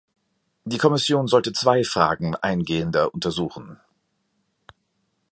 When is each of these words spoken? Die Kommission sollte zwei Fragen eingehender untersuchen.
Die 0.65 0.79
Kommission 0.79 1.27
sollte 1.27 1.53
zwei 1.53 1.83
Fragen 1.83 2.33
eingehender 2.35 3.13
untersuchen. 3.13 3.79